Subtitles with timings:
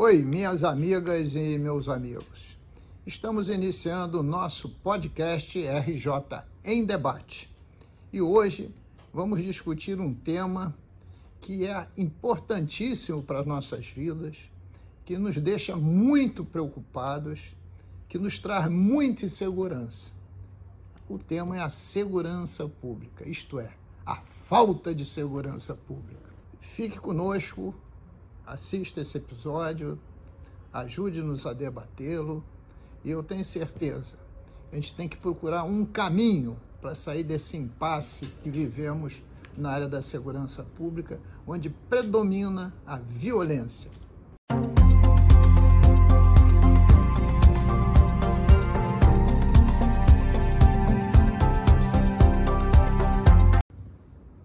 [0.00, 2.56] Oi, minhas amigas e meus amigos.
[3.04, 7.50] Estamos iniciando o nosso podcast RJ em Debate.
[8.12, 8.72] E hoje
[9.12, 10.72] vamos discutir um tema
[11.40, 14.36] que é importantíssimo para as nossas vidas,
[15.04, 17.40] que nos deixa muito preocupados,
[18.08, 20.12] que nos traz muita insegurança.
[21.08, 23.72] O tema é a segurança pública, isto é,
[24.06, 26.30] a falta de segurança pública.
[26.60, 27.74] Fique conosco,
[28.48, 29.98] assista esse episódio,
[30.72, 32.42] ajude-nos a debatê-lo
[33.04, 34.16] e eu tenho certeza,
[34.72, 39.22] a gente tem que procurar um caminho para sair desse impasse que vivemos
[39.56, 43.90] na área da segurança pública, onde predomina a violência.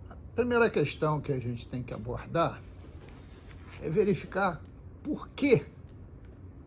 [0.09, 2.59] A primeira questão que a gente tem que abordar
[3.83, 4.63] é verificar
[5.03, 5.61] por que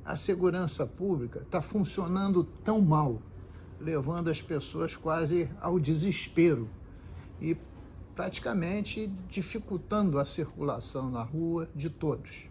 [0.05, 3.17] a segurança pública está funcionando tão mal,
[3.81, 6.69] levando as pessoas quase ao desespero
[7.41, 7.57] e
[8.15, 12.51] praticamente dificultando a circulação na rua de todos.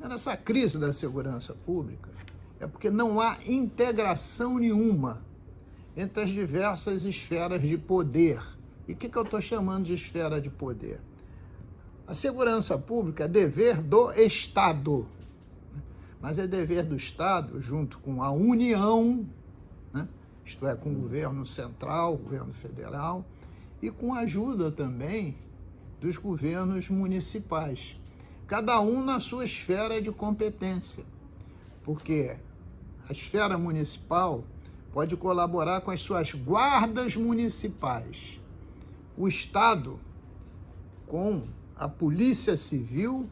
[0.00, 2.10] Nessa crise da segurança pública
[2.58, 5.22] é porque não há integração nenhuma
[5.94, 8.42] entre as diversas esferas de poder.
[8.88, 10.98] E o que, que eu estou chamando de esfera de poder?
[12.06, 15.08] A segurança pública é dever do Estado,
[16.20, 19.26] mas é dever do Estado, junto com a União,
[19.90, 20.06] né?
[20.44, 23.24] isto é, com o governo central, governo federal,
[23.80, 25.34] e com a ajuda também
[25.98, 27.98] dos governos municipais,
[28.46, 31.04] cada um na sua esfera de competência,
[31.82, 32.36] porque
[33.08, 34.44] a esfera municipal
[34.92, 38.38] pode colaborar com as suas guardas municipais,
[39.16, 39.98] o Estado
[41.06, 41.42] com
[41.76, 43.28] a Polícia Civil,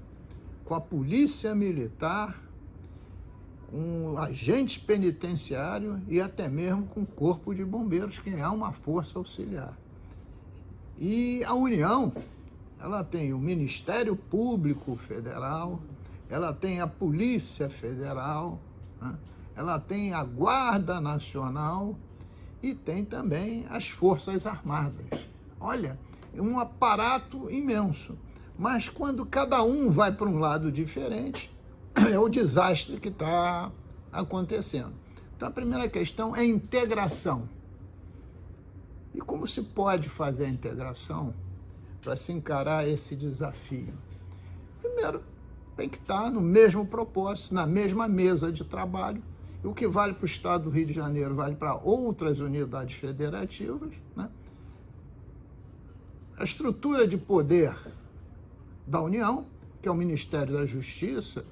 [0.65, 2.41] com a Polícia Militar,
[3.71, 9.19] com agente penitenciário e até mesmo com o Corpo de Bombeiros, que é uma força
[9.19, 9.77] auxiliar.
[10.99, 12.13] E a União,
[12.79, 15.81] ela tem o Ministério Público Federal,
[16.29, 18.61] ela tem a Polícia Federal,
[19.01, 19.17] né?
[19.57, 21.97] ela tem a Guarda Nacional
[22.63, 25.07] e tem também as Forças Armadas.
[25.59, 25.99] Olha,
[26.35, 28.17] é um aparato imenso.
[28.59, 31.51] Mas quando cada um vai para um lado diferente,
[31.95, 33.71] é o desastre que está
[34.13, 34.93] acontecendo.
[35.37, 37.49] Então a primeira questão é integração.
[39.15, 41.35] E como se pode fazer a integração
[42.01, 43.93] para se encarar esse desafio?
[44.81, 45.23] Primeiro,
[45.77, 49.23] tem que estar no mesmo propósito, na mesma mesa de trabalho.
[49.63, 52.97] E o que vale para o Estado do Rio de Janeiro vale para outras unidades
[52.97, 53.93] federativas.
[54.17, 54.29] Né?
[56.37, 57.77] A estrutura de poder
[58.87, 59.47] da União,
[59.81, 61.45] que é o Ministério da Justiça,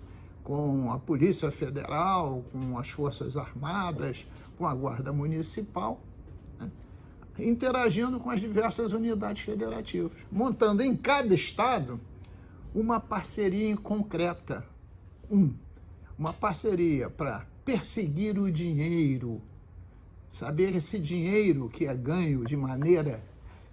[0.43, 4.27] com a Polícia Federal, com as Forças Armadas,
[4.57, 6.01] com a Guarda Municipal,
[6.59, 6.71] né?
[7.39, 12.01] interagindo com as diversas unidades federativas, montando em cada estado
[12.75, 14.65] uma parceria concreta.
[15.31, 15.55] Um,
[16.19, 19.41] uma parceria para perseguir o dinheiro,
[20.31, 23.23] saber esse dinheiro que é ganho de maneira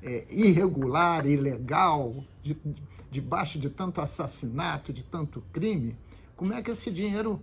[0.01, 2.57] é, irregular, ilegal, de,
[3.09, 5.95] debaixo de tanto assassinato, de tanto crime,
[6.35, 7.41] como é que esse dinheiro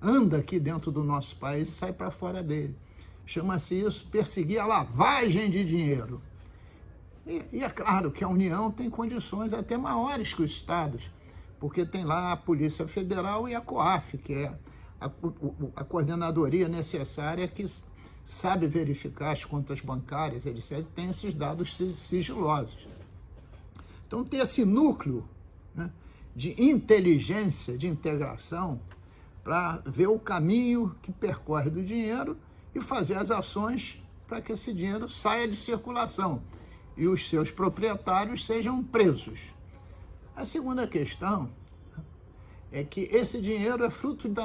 [0.00, 2.74] anda aqui dentro do nosso país e sai para fora dele?
[3.26, 6.20] Chama-se isso perseguir a lavagem de dinheiro.
[7.26, 11.08] E, e, é claro que a União tem condições até maiores que os estados,
[11.60, 14.52] porque tem lá a Polícia Federal e a COAF, que é
[15.00, 15.10] a,
[15.76, 17.70] a coordenadoria necessária que
[18.30, 22.86] sabe verificar as contas bancárias, etc., tem esses dados sigilosos.
[24.06, 25.28] Então, ter esse núcleo
[25.74, 25.90] né,
[26.34, 28.80] de inteligência, de integração,
[29.42, 32.36] para ver o caminho que percorre do dinheiro
[32.72, 36.40] e fazer as ações para que esse dinheiro saia de circulação
[36.96, 39.40] e os seus proprietários sejam presos.
[40.36, 41.50] A segunda questão
[42.70, 44.44] é que esse dinheiro é fruto da,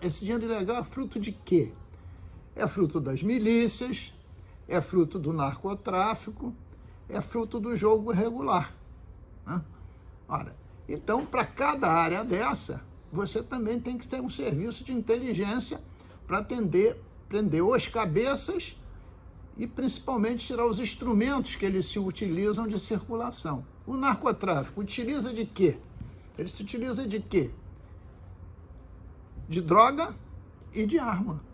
[0.00, 1.72] esse dinheiro ilegal é fruto de quê?
[2.58, 4.12] É fruto das milícias,
[4.66, 6.52] é fruto do narcotráfico,
[7.08, 8.74] é fruto do jogo irregular.
[9.46, 9.62] Né?
[10.28, 10.56] Ora,
[10.88, 12.82] então, para cada área dessa,
[13.12, 15.80] você também tem que ter um serviço de inteligência
[16.26, 18.76] para atender, prender os cabeças
[19.56, 23.64] e principalmente tirar os instrumentos que eles se utilizam de circulação.
[23.86, 25.78] O narcotráfico utiliza de quê?
[26.36, 27.52] Ele se utiliza de quê?
[29.48, 30.12] De droga
[30.74, 31.46] e de arma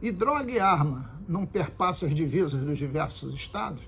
[0.00, 3.82] e droga e arma não perpassam as divisas dos diversos estados,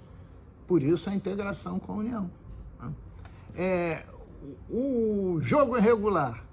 [0.66, 2.30] por isso a integração com a União.
[2.80, 2.92] Né?
[3.54, 4.06] É,
[4.70, 6.44] o jogo irregular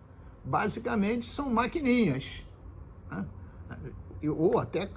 [0.43, 2.43] basicamente são maquininhas,
[3.09, 3.25] né?
[4.27, 4.89] ou até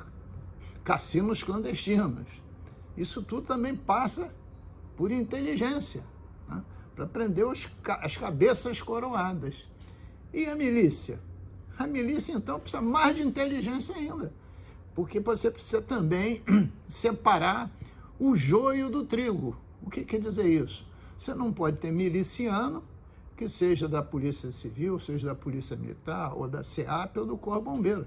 [0.84, 2.26] cassinos clandestinos.
[2.96, 4.34] Isso tudo também passa
[4.96, 6.04] por inteligência,
[6.48, 6.62] né?
[6.94, 7.68] para prender os,
[8.00, 9.68] as cabeças coroadas.
[10.32, 11.20] E a milícia?
[11.78, 14.32] A milícia, então, precisa mais de inteligência ainda,
[14.96, 16.42] porque você precisa também
[16.88, 17.70] separar
[18.18, 19.54] o joio do trigo.
[19.82, 20.88] O que quer dizer isso?
[21.18, 22.82] Você não pode ter miliciano
[23.36, 27.70] que seja da Polícia Civil, seja da Polícia Militar, ou da SEAP ou do Corpo
[27.70, 28.06] Bombeiro.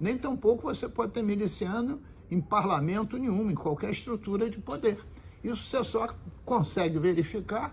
[0.00, 4.98] Nem tampouco você pode ter miliciano em parlamento nenhum, em qualquer estrutura de poder.
[5.44, 6.12] Isso você só
[6.44, 7.72] consegue verificar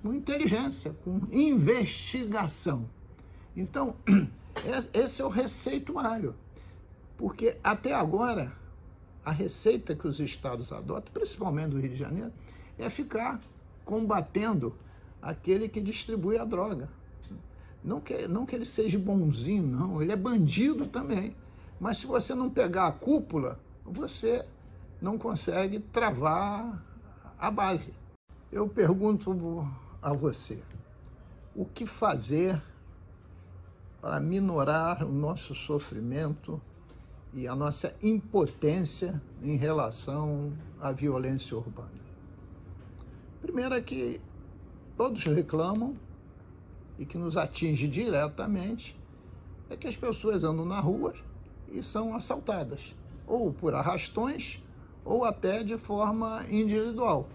[0.00, 2.88] com inteligência, com investigação.
[3.56, 3.96] Então,
[4.94, 6.36] esse é o receituário.
[7.18, 8.52] Porque até agora,
[9.24, 12.32] a receita que os estados adotam, principalmente do Rio de Janeiro,
[12.78, 13.40] é ficar
[13.84, 14.72] combatendo
[15.20, 16.88] aquele que distribui a droga.
[17.82, 21.34] Não que, não que ele seja bonzinho, não, ele é bandido também.
[21.80, 24.44] Mas se você não pegar a cúpula, você
[25.02, 26.84] não consegue travar
[27.36, 27.92] a base.
[28.52, 29.68] Eu pergunto
[30.00, 30.62] a você,
[31.54, 32.62] o que fazer
[34.00, 36.60] para minorar o nosso sofrimento
[37.32, 41.90] e a nossa impotência em relação à violência urbana?
[43.40, 44.20] Primeiro é que
[44.96, 45.96] todos reclamam
[46.98, 48.98] e que nos atinge diretamente
[49.70, 51.14] é que as pessoas andam na rua
[51.70, 52.94] e são assaltadas,
[53.26, 54.64] ou por arrastões,
[55.04, 57.28] ou até de forma individual.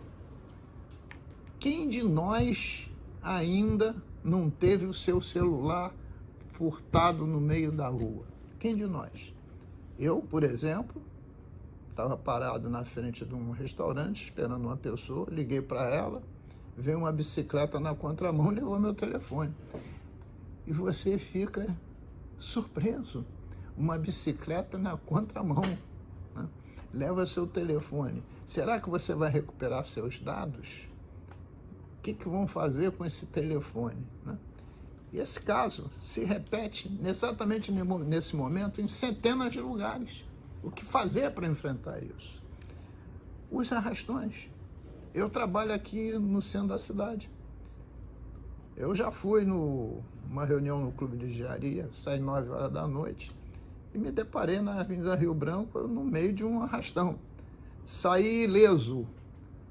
[1.59, 2.89] Quem de nós
[3.21, 5.93] ainda não teve o seu celular
[6.51, 8.25] furtado no meio da rua?
[8.59, 9.32] Quem de nós?
[10.03, 11.01] Eu, por exemplo,
[11.89, 16.21] estava parado na frente de um restaurante esperando uma pessoa, liguei para ela,
[16.77, 19.55] veio uma bicicleta na contramão levou meu telefone.
[20.67, 21.73] E você fica
[22.37, 23.25] surpreso.
[23.77, 25.63] Uma bicicleta na contramão.
[26.35, 26.49] Né?
[26.93, 28.21] Leva seu telefone.
[28.45, 30.85] Será que você vai recuperar seus dados?
[31.97, 34.05] O que, que vão fazer com esse telefone?
[34.25, 34.37] Né?
[35.13, 40.25] E esse caso se repete exatamente nesse momento em centenas de lugares.
[40.61, 42.41] O que fazer para enfrentar isso?
[43.49, 44.51] Os arrastões
[45.13, 47.29] eu trabalho aqui no centro da cidade.
[48.75, 53.29] Eu já fui numa reunião no clube de engenharia, saí 9 horas da noite,
[53.93, 57.19] e me deparei na Avenida Rio Branco no meio de um arrastão.
[57.85, 59.07] Saí ileso,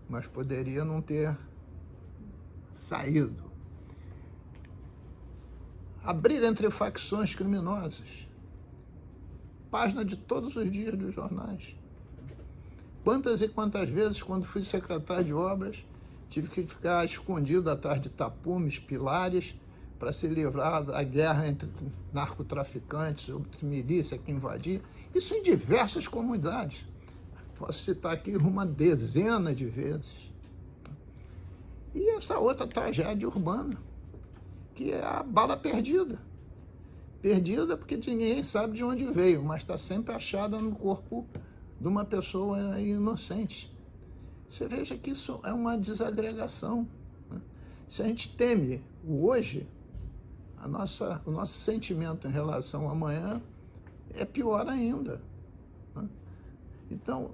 [0.08, 1.36] mas poderia não ter
[2.72, 3.51] saído.
[6.04, 8.26] A briga entre facções criminosas.
[9.70, 11.76] Página de todos os dias dos jornais.
[13.04, 15.76] Quantas e quantas vezes, quando fui secretário de obras,
[16.28, 19.54] tive que ficar escondido atrás de tapumes, pilares,
[19.96, 21.68] para se livrar da guerra entre
[22.12, 24.82] narcotraficantes, entre milícia que invadia.
[25.14, 26.84] Isso em diversas comunidades.
[27.56, 30.32] Posso citar aqui uma dezena de vezes.
[31.94, 33.76] E essa outra tragédia urbana,
[34.74, 36.18] que é a bala perdida.
[37.20, 41.26] Perdida porque ninguém sabe de onde veio, mas está sempre achada no corpo
[41.80, 43.72] de uma pessoa inocente.
[44.48, 46.86] Você veja que isso é uma desagregação.
[47.30, 47.40] Né?
[47.88, 49.66] Se a gente teme o hoje,
[50.58, 53.40] a nossa, o nosso sentimento em relação ao amanhã
[54.14, 55.20] é pior ainda.
[55.94, 56.08] Né?
[56.90, 57.30] Então,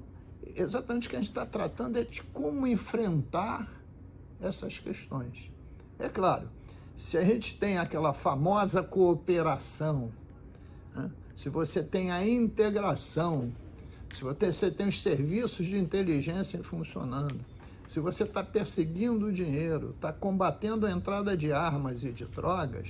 [0.54, 3.68] exatamente o que a gente está tratando é de como enfrentar
[4.40, 5.50] essas questões.
[5.98, 6.48] É claro,
[6.98, 10.12] se a gente tem aquela famosa cooperação,
[10.94, 11.10] né?
[11.34, 13.50] se você tem a integração
[14.14, 17.38] se você tem os serviços de inteligência funcionando,
[17.86, 22.88] se você está perseguindo o dinheiro, está combatendo a entrada de armas e de drogas,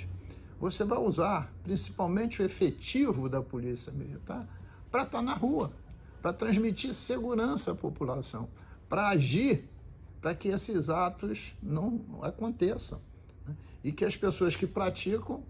[0.60, 4.46] você vai usar principalmente o efetivo da polícia militar
[4.90, 5.70] para estar tá na rua,
[6.20, 8.48] para transmitir segurança à população,
[8.88, 9.68] para agir
[10.20, 13.00] para que esses atos não aconteçam.
[13.82, 15.42] E que as pessoas que praticam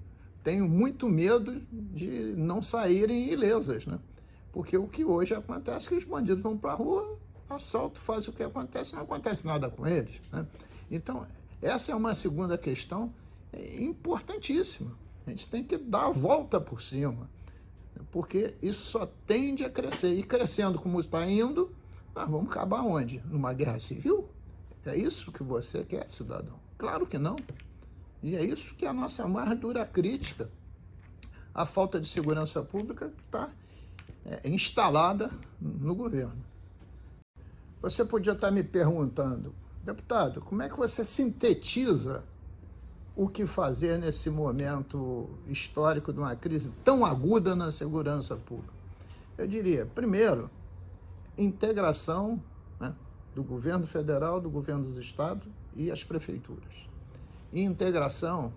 [0.44, 3.86] tenham muito medo de não saírem ilesas.
[3.86, 3.98] Né?
[4.52, 7.18] Porque o que hoje acontece é que os bandidos vão para a rua,
[7.48, 10.20] assalto, faz o que acontece, não acontece nada com eles.
[10.32, 10.46] Né?
[10.90, 11.26] Então,
[11.60, 13.12] essa é uma segunda questão
[13.52, 14.92] é, importantíssima.
[15.26, 17.28] A gente tem que dar a volta por cima,
[18.10, 20.14] porque isso só tende a crescer.
[20.14, 21.70] E crescendo como está indo,
[22.14, 23.22] nós vamos acabar onde?
[23.26, 24.28] Numa guerra civil?
[24.86, 26.58] É isso que você quer, cidadão?
[26.78, 27.36] Claro que não.
[28.22, 30.50] E é isso que é a nossa mais dura crítica.
[31.54, 33.48] A falta de segurança pública que está
[34.24, 36.44] é, instalada no governo.
[37.80, 42.24] Você podia estar me perguntando, deputado, como é que você sintetiza
[43.14, 48.72] o que fazer nesse momento histórico de uma crise tão aguda na segurança pública?
[49.36, 50.50] Eu diria, primeiro,
[51.36, 52.42] integração
[52.80, 52.92] né,
[53.34, 55.46] do governo federal, do governo dos estados
[55.76, 56.87] e as prefeituras.
[57.52, 58.52] E integração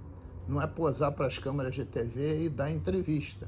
[0.48, 3.48] não é posar para as câmeras de TV e dar entrevista.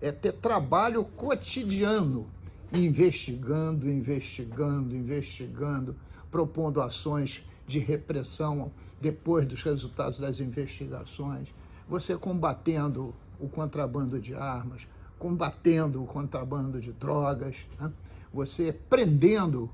[0.00, 2.26] É ter trabalho cotidiano,
[2.72, 5.96] investigando, investigando, investigando,
[6.30, 11.48] propondo ações de repressão depois dos resultados das investigações,
[11.88, 14.86] você combatendo o contrabando de armas,
[15.18, 17.90] combatendo o contrabando de drogas, né?
[18.32, 19.70] você prendendo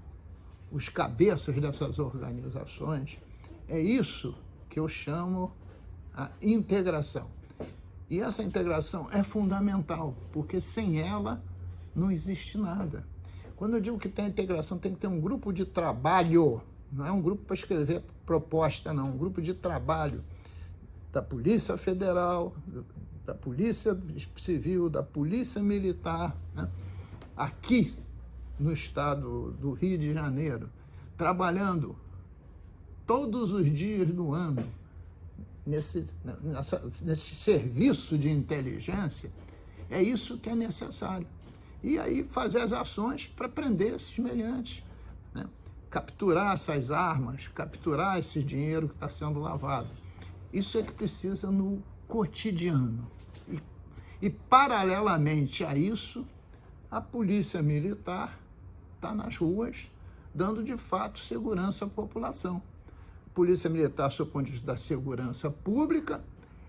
[0.71, 3.19] os cabeças dessas organizações.
[3.69, 4.35] É isso
[4.71, 5.53] que eu chamo
[6.15, 7.29] a integração.
[8.09, 11.43] E essa integração é fundamental, porque sem ela
[11.95, 13.05] não existe nada.
[13.57, 17.13] Quando eu digo que tem integração, tem que ter um grupo de trabalho, não é
[17.13, 20.25] um grupo para escrever proposta, não, um grupo de trabalho
[21.13, 22.55] da Polícia Federal,
[23.27, 23.97] da Polícia
[24.37, 26.69] Civil, da Polícia Militar, né?
[27.37, 27.93] aqui
[28.59, 30.69] no estado do Rio de Janeiro,
[31.17, 31.97] trabalhando
[33.11, 34.65] todos os dias do ano
[35.67, 36.09] nesse,
[36.45, 39.33] nessa, nesse serviço de inteligência,
[39.91, 41.27] é isso que é necessário.
[41.83, 44.85] E aí fazer as ações para prender esses meliantes,
[45.35, 45.45] né?
[45.91, 49.89] capturar essas armas, capturar esse dinheiro que está sendo lavado.
[50.53, 53.11] Isso é que precisa no cotidiano.
[53.49, 53.61] E,
[54.23, 56.25] e paralelamente a isso,
[56.89, 58.39] a polícia militar
[58.95, 59.91] está nas ruas
[60.33, 62.63] dando de fato segurança à população.
[63.41, 66.23] Polícia Militar, sob o ponto de vista da segurança pública,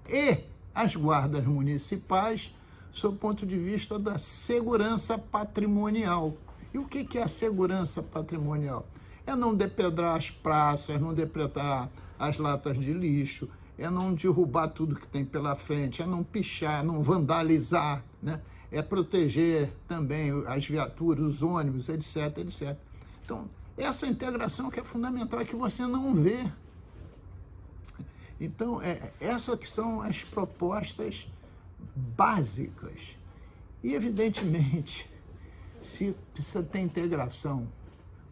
[0.08, 0.38] e
[0.74, 2.56] as guardas municipais,
[2.94, 6.34] sob o ponto de vista da segurança patrimonial.
[6.74, 8.88] E o que é a segurança patrimonial?
[9.28, 14.96] É não depredar as praças, não depredar as latas de lixo, é não derrubar tudo
[14.96, 18.40] que tem pela frente, é não pichar, não vandalizar, né?
[18.72, 22.78] é proteger também as viaturas, os ônibus, etc, etc.
[23.26, 26.46] Então, essa integração que é fundamental, é que você não vê.
[28.42, 31.28] Então, é, essas que são as propostas
[31.96, 33.16] básicas.
[33.84, 35.08] E, evidentemente,
[35.84, 37.68] se precisa ter integração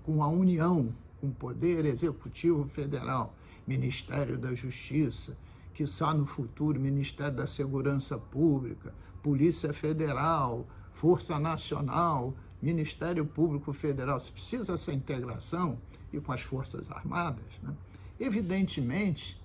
[0.03, 3.35] com a União, com o Poder Executivo Federal,
[3.67, 5.37] Ministério da Justiça,
[5.75, 14.19] que está no futuro Ministério da Segurança Pública, Polícia Federal, Força Nacional, Ministério Público Federal,
[14.19, 15.77] se precisa essa integração,
[16.11, 17.71] e com as Forças Armadas, né?
[18.19, 19.38] evidentemente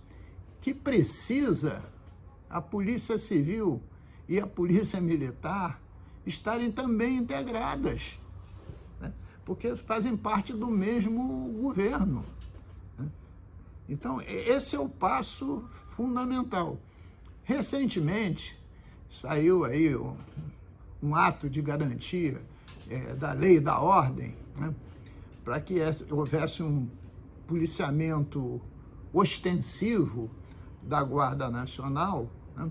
[0.65, 1.83] que precisa
[2.49, 3.83] a Polícia Civil
[4.27, 5.79] e a Polícia Militar
[6.25, 8.19] estarem também integradas,
[8.99, 9.13] né?
[9.45, 12.25] porque fazem parte do mesmo governo.
[12.99, 13.07] Né?
[13.91, 16.79] Então, esse é o passo fundamental.
[17.43, 18.59] Recentemente,
[19.11, 20.17] saiu aí um,
[21.03, 22.41] um ato de garantia
[22.89, 24.75] é, da lei e da ordem, né,
[25.45, 25.79] para que
[26.11, 26.89] houvesse um
[27.47, 28.63] policiamento
[29.13, 30.31] ostensivo
[30.87, 32.71] da Guarda Nacional né,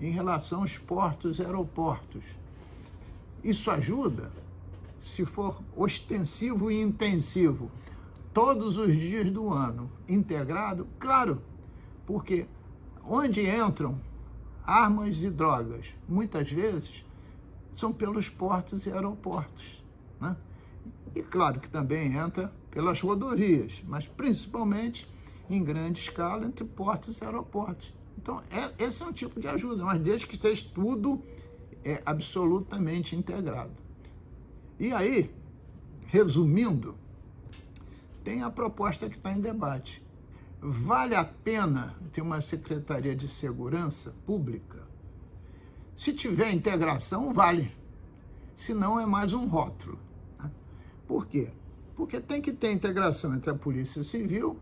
[0.00, 2.22] em relação aos portos e aeroportos.
[3.42, 4.30] Isso ajuda
[5.00, 7.70] se for ostensivo e intensivo
[8.32, 11.42] todos os dias do ano, integrado, claro,
[12.06, 12.46] porque
[13.04, 14.00] onde entram
[14.64, 17.04] armas e drogas, muitas vezes
[17.74, 19.82] são pelos portos e aeroportos.
[20.20, 20.36] Né?
[21.14, 25.11] E claro que também entra pelas rodovias, mas principalmente
[25.56, 27.92] em grande escala entre portos e aeroportos.
[28.16, 31.22] Então, é, esse é um tipo de ajuda, mas desde que esteja tudo
[31.84, 33.72] é, absolutamente integrado.
[34.78, 35.30] E aí,
[36.06, 36.96] resumindo,
[38.22, 40.02] tem a proposta que está em debate.
[40.60, 44.82] Vale a pena ter uma Secretaria de Segurança Pública
[45.94, 47.70] se tiver integração, vale.
[48.56, 49.98] Se não, é mais um rótulo.
[50.38, 50.50] Né?
[51.06, 51.50] Por quê?
[51.94, 54.58] Porque tem que ter integração entre a Polícia Civil,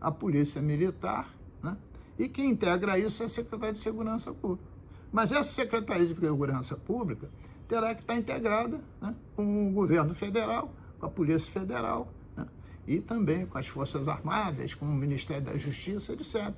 [0.00, 1.76] a Polícia Militar, né?
[2.18, 4.68] e quem integra isso é a Secretaria de Segurança Pública.
[5.12, 7.28] Mas essa Secretaria de Segurança Pública
[7.68, 9.14] terá que estar integrada né?
[9.34, 12.46] com o governo federal, com a Polícia Federal, né?
[12.86, 16.54] e também com as Forças Armadas, com o Ministério da Justiça, etc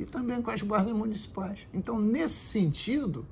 [0.00, 1.66] e também com as guardas municipais.
[1.74, 3.26] Então, nesse sentido,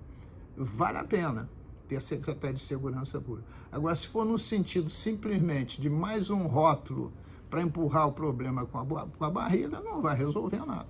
[0.55, 1.49] vale a pena
[1.89, 3.49] ter a Secretaria de Segurança Pública.
[3.73, 7.11] Agora, se for no sentido simplesmente de mais um rótulo
[7.49, 10.89] para empurrar o problema com a, com a barriga, não vai resolver nada.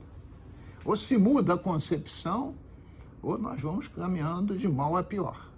[0.85, 2.55] Ou se muda a concepção,
[3.23, 5.50] ou nós vamos caminhando de mal a pior.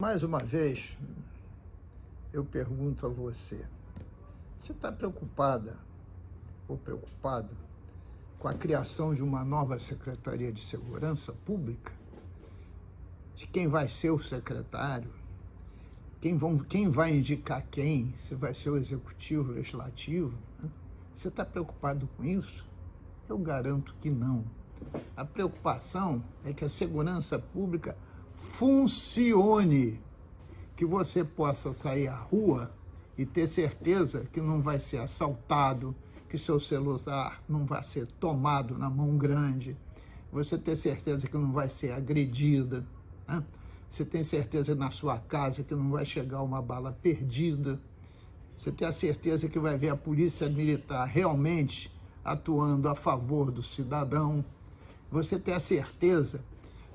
[0.00, 0.96] Mais uma vez,
[2.32, 3.64] eu pergunto a você:
[4.58, 5.78] você está preocupada
[6.66, 7.50] ou preocupado
[8.38, 11.92] com a criação de uma nova Secretaria de Segurança Pública,
[13.34, 15.10] de quem vai ser o secretário,
[16.24, 20.32] quem, vão, quem vai indicar quem, se vai ser o executivo, o legislativo.
[20.58, 20.70] Né?
[21.12, 22.64] Você está preocupado com isso?
[23.28, 24.42] Eu garanto que não.
[25.14, 27.94] A preocupação é que a segurança pública
[28.32, 30.00] funcione,
[30.74, 32.72] que você possa sair à rua
[33.18, 35.94] e ter certeza que não vai ser assaltado,
[36.30, 39.76] que seu celular não vai ser tomado na mão grande,
[40.32, 42.82] você ter certeza que não vai ser agredida,
[43.28, 43.44] né?
[43.90, 47.80] Você tem certeza na sua casa que não vai chegar uma bala perdida,
[48.56, 51.90] você tem a certeza que vai ver a polícia militar realmente
[52.24, 54.44] atuando a favor do cidadão,
[55.10, 56.42] você tem a certeza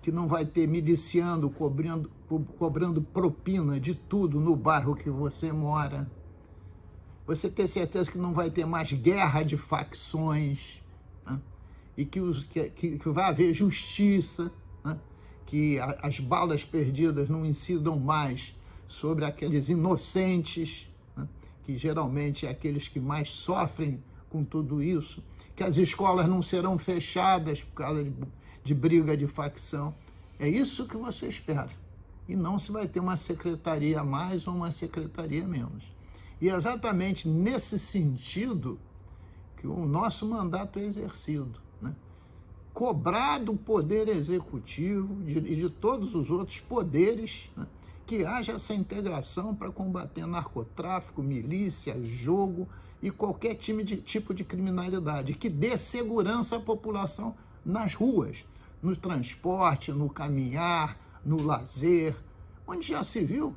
[0.02, 2.10] que não vai ter miliciano cobrando,
[2.58, 6.10] cobrando propina de tudo no bairro que você mora.
[7.28, 10.82] Você tem certeza que não vai ter mais guerra de facções
[11.26, 11.40] né?
[11.96, 14.52] e que, os, que, que, vai haver justiça?
[15.50, 18.56] Que a, as balas perdidas não incidam mais
[18.88, 21.28] sobre aqueles inocentes, né?
[21.66, 25.22] que geralmente é aqueles que mais sofrem com tudo isso,
[25.56, 28.14] que as escolas não serão fechadas por causa de
[28.64, 29.96] de briga de facção.
[30.40, 31.70] É isso que você espera.
[32.28, 35.84] E não se vai ter uma secretaria a mais ou uma secretaria a menos.
[36.40, 38.80] E é exatamente nesse sentido
[39.58, 41.60] que o nosso mandato é exercido.
[41.82, 41.94] Né?
[42.80, 47.68] Cobrar do poder executivo e de, de, todos os outros poderes né?
[48.08, 52.70] que haja essa integração para combater narcotráfico, milícia, jogo
[53.02, 58.46] e qualquer time de, tipo de criminalidade, que dê segurança à população nas ruas,
[58.82, 62.16] no transporte, no caminhar, no lazer,
[62.66, 63.54] onde já se viu,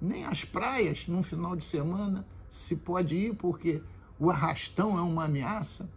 [0.00, 3.82] nem as praias no final de semana se pode ir porque
[4.18, 5.92] o arrastão é uma ameaça.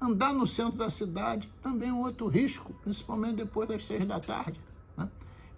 [0.00, 4.18] Andar no centro da cidade também é um outro risco, principalmente depois das seis da
[4.18, 4.58] tarde.
[4.96, 5.06] Né?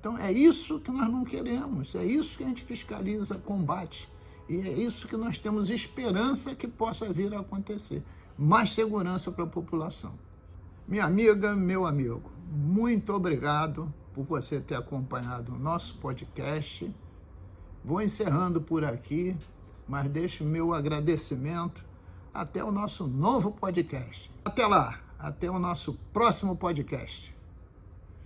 [0.00, 4.08] Então é isso que nós não queremos, é isso que a gente fiscaliza, combate.
[4.48, 8.02] E é isso que nós temos esperança que possa vir a acontecer.
[8.36, 10.18] Mais segurança para a população.
[10.88, 16.92] Minha amiga, meu amigo, muito obrigado por você ter acompanhado o nosso podcast.
[17.84, 19.36] Vou encerrando por aqui,
[19.86, 21.91] mas deixo meu agradecimento
[22.32, 24.30] até o nosso novo podcast.
[24.44, 27.31] Até lá, até o nosso próximo podcast.